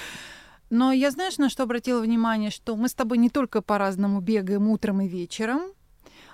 [0.70, 4.68] Но я, знаешь, на что обратила внимание, что мы с тобой не только по-разному бегаем
[4.68, 5.62] утром и вечером,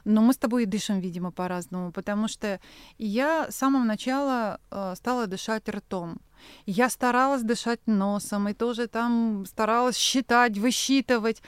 [0.05, 2.61] но мы с тобой и дышим, видимо, по-разному, потому что
[2.97, 6.21] я с самого начала э, стала дышать ртом.
[6.65, 11.43] Я старалась дышать носом и тоже там старалась считать, высчитывать.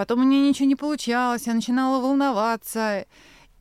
[0.00, 3.04] Потом у меня ничего не получалось, я начинала волноваться.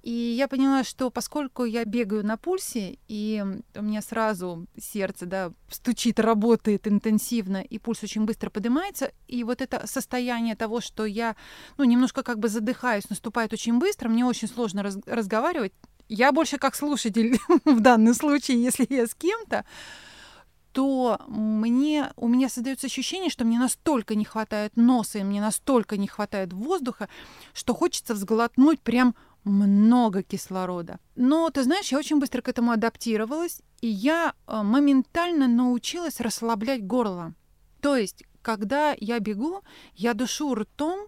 [0.03, 3.43] И я поняла, что поскольку я бегаю на пульсе, и
[3.75, 9.61] у меня сразу сердце да, стучит, работает интенсивно, и пульс очень быстро поднимается, и вот
[9.61, 11.35] это состояние того, что я
[11.77, 15.73] ну, немножко как бы задыхаюсь, наступает очень быстро, мне очень сложно раз- разговаривать.
[16.07, 19.65] Я больше как слушатель в данном случае, если я с кем-то,
[20.79, 25.97] то мне, у меня создается ощущение, что мне настолько не хватает носа, и мне настолько
[25.97, 27.09] не хватает воздуха,
[27.53, 29.13] что хочется взглотнуть прям
[29.43, 30.99] много кислорода.
[31.17, 36.87] Но, ты знаешь, я очень быстро к этому адаптировалась, и я э, моментально научилась расслаблять
[36.87, 37.33] горло.
[37.81, 39.61] То есть, когда я бегу,
[39.95, 41.07] я дышу ртом,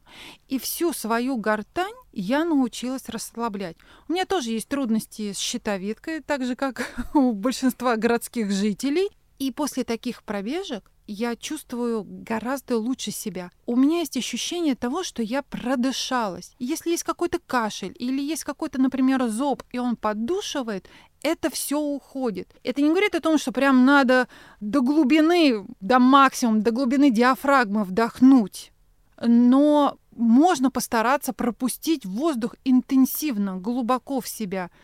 [0.49, 3.77] и всю свою гортань я научилась расслаблять.
[4.09, 9.07] У меня тоже есть трудности с щитовидкой, так же, как у большинства городских жителей.
[9.41, 13.49] И после таких пробежек я чувствую гораздо лучше себя.
[13.65, 16.53] У меня есть ощущение того, что я продышалась.
[16.59, 20.87] Если есть какой-то кашель или есть какой-то, например, зоб, и он поддушивает,
[21.23, 22.53] это все уходит.
[22.61, 24.27] Это не говорит о том, что прям надо
[24.59, 28.71] до глубины, до максимума, до глубины диафрагмы вдохнуть.
[29.19, 34.69] Но можно постараться пропустить воздух интенсивно, глубоко в себя–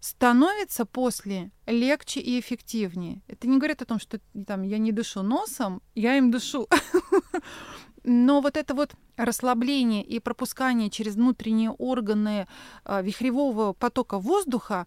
[0.00, 3.22] становится после легче и эффективнее.
[3.28, 6.66] Это не говорит о том, что там я не дышу носом, я им дышу.
[8.04, 12.48] Но вот это вот расслабление и пропускание через внутренние органы
[12.84, 14.86] а, вихревого потока воздуха,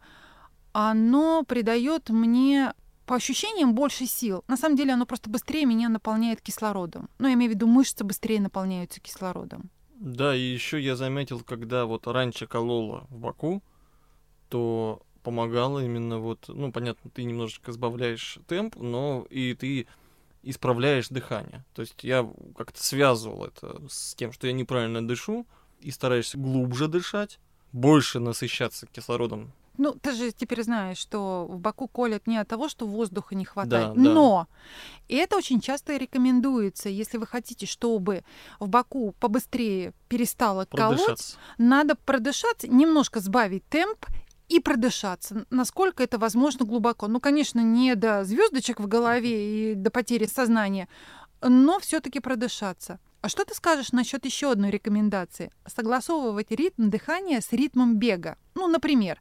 [0.71, 2.73] оно придает мне
[3.05, 4.43] по ощущениям больше сил.
[4.47, 7.09] На самом деле оно просто быстрее меня наполняет кислородом.
[7.19, 9.69] Ну, я имею в виду, мышцы быстрее наполняются кислородом.
[9.95, 13.61] Да, и еще я заметил, когда вот раньше колола в боку,
[14.53, 19.87] что помогало именно вот, ну, понятно, ты немножечко сбавляешь темп, но и ты
[20.43, 21.65] исправляешь дыхание.
[21.73, 25.47] То есть я как-то связывал это с тем, что я неправильно дышу,
[25.79, 27.39] и стараюсь глубже дышать,
[27.71, 29.51] больше насыщаться кислородом.
[29.77, 33.43] Ну, ты же теперь знаешь, что в Баку колят не от того, что воздуха не
[33.43, 34.47] хватает, да, но
[35.07, 38.23] и это очень часто рекомендуется, если вы хотите, чтобы
[38.59, 44.05] в Баку побыстрее перестало колоть, надо продышаться, немножко сбавить темп
[44.53, 47.07] и продышаться, насколько это возможно глубоко.
[47.07, 50.87] Ну, конечно, не до звездочек в голове и до потери сознания,
[51.41, 52.99] но все-таки продышаться.
[53.21, 55.51] А что ты скажешь насчет еще одной рекомендации?
[55.65, 58.37] Согласовывать ритм дыхания с ритмом бега.
[58.53, 59.19] Ну, например,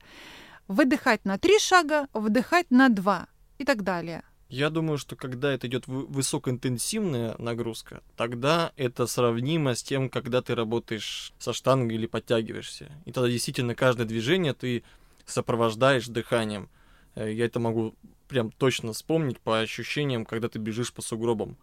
[0.68, 4.24] выдыхать на три шага, вдыхать на два и так далее.
[4.50, 10.54] Я думаю, что когда это идет высокоинтенсивная нагрузка, тогда это сравнимо с тем, когда ты
[10.54, 12.92] работаешь со штангой или подтягиваешься.
[13.06, 14.84] И тогда действительно каждое движение ты
[15.26, 16.68] сопровождаешь дыханием.
[17.14, 17.94] Э, я это могу
[18.28, 21.56] прям точно вспомнить по ощущениям, когда ты бежишь по сугробам.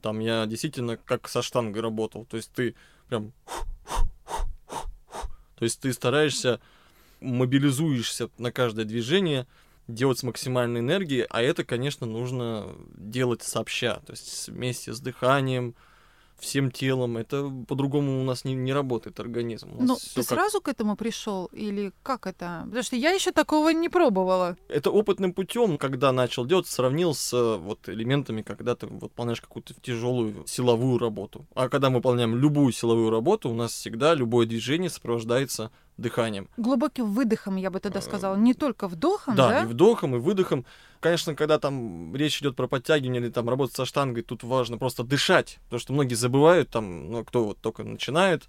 [0.00, 2.24] Там я действительно как со штангой работал.
[2.24, 2.74] То есть ты
[3.08, 3.32] прям...
[5.56, 6.60] То есть ты стараешься,
[7.20, 9.46] мобилизуешься на каждое движение,
[9.86, 15.74] делать с максимальной энергией, а это, конечно, нужно делать сообща, то есть вместе с дыханием,
[16.38, 17.16] всем телом.
[17.16, 19.70] Это по-другому у нас не, не работает организм.
[19.78, 20.24] Ну, ты как...
[20.24, 22.62] сразу к этому пришел или как это?
[22.64, 24.56] Потому что я еще такого не пробовала.
[24.68, 30.44] Это опытным путем, когда начал делать, сравнил с вот элементами, когда ты выполняешь какую-то тяжелую
[30.46, 31.46] силовую работу.
[31.54, 36.48] А когда мы выполняем любую силовую работу, у нас всегда любое движение сопровождается дыханием.
[36.56, 39.62] Глубоким выдохом, я бы тогда сказала, не только вдохом, Да, да?
[39.62, 40.64] и вдохом, и выдохом.
[41.04, 45.04] Конечно, когда там речь идет про подтягивание или там работать со штангой, тут важно просто
[45.04, 48.44] дышать, потому что многие забывают, там, ну, кто вот только начинает,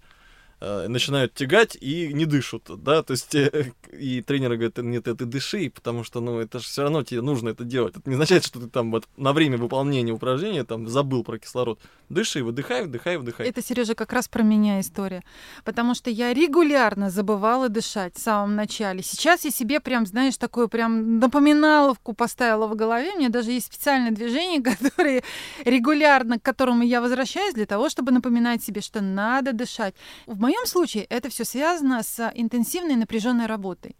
[0.60, 5.70] начинают тягать и не дышат, да, то есть э, и тренеры говорят, нет, ты дыши,
[5.70, 7.96] потому что, ну, это же все равно тебе нужно это делать.
[7.96, 11.78] Это не означает, что ты там вот на время выполнения упражнения там забыл про кислород.
[12.08, 13.48] Дыши, выдыхай, вдыхай, вдыхай.
[13.48, 15.22] Это, Сережа, как раз про меня история.
[15.64, 19.02] Потому что я регулярно забывала дышать в самом начале.
[19.02, 23.12] Сейчас я себе прям, знаешь, такую прям напоминаловку поставила в голове.
[23.14, 25.22] У меня даже есть специальные движения, которые
[25.64, 29.94] регулярно, к которым я возвращаюсь для того, чтобы напоминать себе, что надо дышать.
[30.26, 33.96] В моем случае это все связано с интенсивной напряженной работой.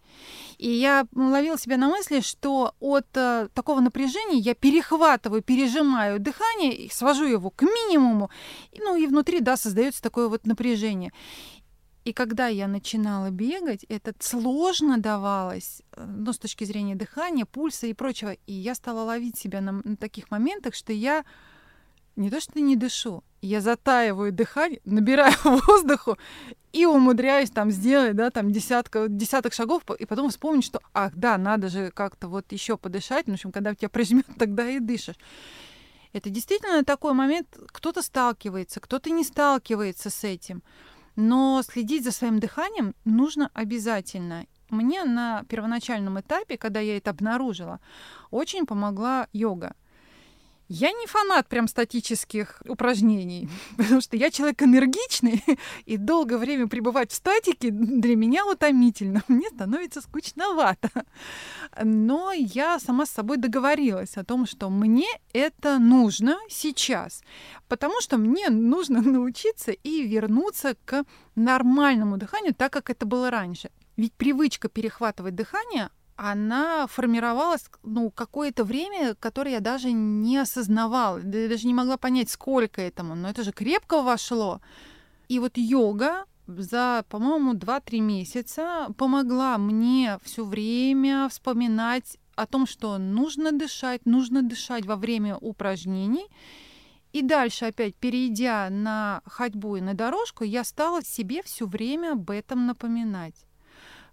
[0.58, 6.72] И я ловила себя на мысли, что от э, такого напряжения я перехватываю, пережимаю дыхание,
[6.72, 8.30] и свожу его к минимуму,
[8.72, 11.12] и, ну и внутри, да, создается такое вот напряжение.
[12.04, 17.88] И когда я начинала бегать, это сложно давалось, э, ну, с точки зрения дыхания, пульса
[17.88, 18.34] и прочего.
[18.46, 21.24] И я стала ловить себя на, на таких моментах, что я
[22.16, 26.18] не то что не дышу, я затаиваю дыхание, набираю воздуху
[26.72, 31.38] и умудряюсь там сделать, да, там десятка, десяток шагов, и потом вспомнить, что, ах, да,
[31.38, 35.16] надо же как-то вот еще подышать, ну, в общем, когда тебя прижмет, тогда и дышишь.
[36.12, 40.62] Это действительно такой момент, кто-то сталкивается, кто-то не сталкивается с этим.
[41.14, 44.46] Но следить за своим дыханием нужно обязательно.
[44.68, 47.80] Мне на первоначальном этапе, когда я это обнаружила,
[48.30, 49.74] очень помогла йога.
[50.68, 55.44] Я не фанат прям статических упражнений, потому что я человек энергичный,
[55.86, 59.22] и долгое время пребывать в статике для меня утомительно.
[59.28, 60.90] Мне становится скучновато.
[61.82, 67.22] Но я сама с собой договорилась о том, что мне это нужно сейчас,
[67.68, 71.04] потому что мне нужно научиться и вернуться к
[71.34, 73.70] нормальному дыханию, так как это было раньше.
[73.96, 81.66] Ведь привычка перехватывать дыхание, она формировалась ну, какое-то время, которое я даже не осознавала, даже
[81.66, 84.60] не могла понять, сколько этому, но это же крепко вошло.
[85.28, 92.96] И вот йога за, по-моему, 2-3 месяца помогла мне все время вспоминать о том, что
[92.98, 96.26] нужно дышать, нужно дышать во время упражнений.
[97.12, 102.30] И дальше опять, перейдя на ходьбу и на дорожку, я стала себе все время об
[102.30, 103.34] этом напоминать.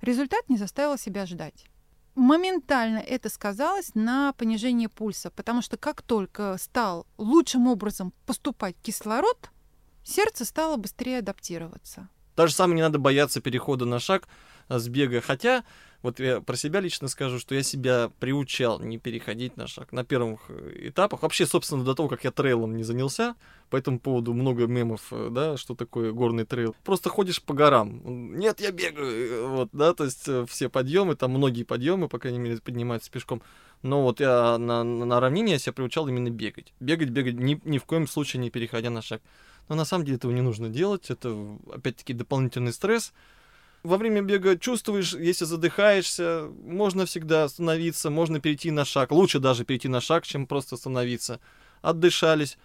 [0.01, 1.65] Результат не заставил себя ждать
[2.15, 9.49] моментально это сказалось на понижении пульса, потому что как только стал лучшим образом поступать кислород,
[10.03, 12.09] сердце стало быстрее адаптироваться.
[12.35, 14.27] Даже самое не надо бояться перехода на шаг
[14.67, 15.21] а, с бега.
[15.21, 15.63] Хотя,
[16.03, 20.03] вот я про себя лично скажу, что я себя приучал не переходить на шаг на
[20.03, 21.23] первых э, этапах.
[21.23, 23.35] Вообще, собственно, до того, как я трейлом не занялся,
[23.69, 26.75] по этому поводу много мемов, э, да, что такое горный трейл.
[26.83, 28.37] Просто ходишь по горам.
[28.37, 29.07] Нет, я бегаю.
[29.07, 33.41] э, Вот, да, то есть все подъемы, там многие подъемы, по крайней мере, поднимаются пешком.
[33.81, 36.73] Но вот я на, на равнине я себя приучал именно бегать.
[36.79, 39.21] Бегать, бегать, ни, ни в коем случае не переходя на шаг.
[39.69, 41.09] Но на самом деле этого не нужно делать.
[41.09, 43.13] Это, опять-таки, дополнительный стресс.
[43.83, 49.11] Во время бега чувствуешь, если задыхаешься, можно всегда остановиться, можно перейти на шаг.
[49.11, 51.41] Лучше даже перейти на шаг, чем просто остановиться.
[51.81, 52.57] Отдышались,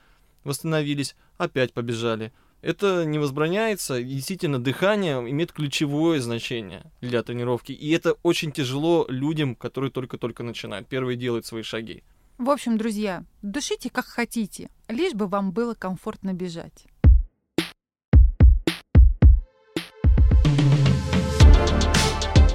[0.44, 2.32] восстановились, опять побежали.
[2.62, 7.72] Это не возбраняется, действительно дыхание имеет ключевое значение для тренировки.
[7.72, 12.04] И это очень тяжело людям, которые только-только начинают, первые делают свои шаги.
[12.38, 16.86] В общем, друзья, дышите как хотите, лишь бы вам было комфортно бежать.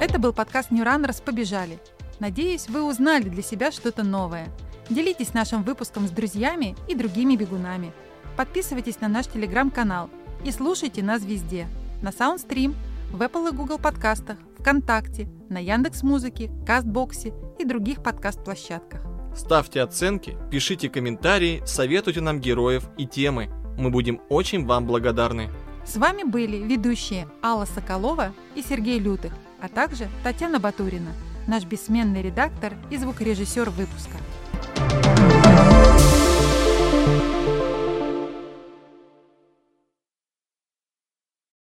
[0.00, 1.78] Это был подкаст New Runners «Побежали».
[2.18, 4.48] Надеюсь, вы узнали для себя что-то новое.
[4.90, 7.92] Делитесь нашим выпуском с друзьями и другими бегунами.
[8.36, 10.10] Подписывайтесь на наш телеграм-канал
[10.44, 11.66] и слушайте нас везде.
[12.02, 12.74] На Soundstream,
[13.12, 19.00] в Apple и Google подкастах, ВКонтакте, на Яндекс Музыке, Кастбоксе и других подкаст-площадках.
[19.36, 23.48] Ставьте оценки, пишите комментарии, советуйте нам героев и темы.
[23.78, 25.50] Мы будем очень вам благодарны.
[25.86, 29.32] С вами были ведущие Алла Соколова и Сергей Лютых,
[29.64, 31.12] а также Татьяна Батурина,
[31.46, 34.18] наш бессменный редактор и звукорежиссер выпуска.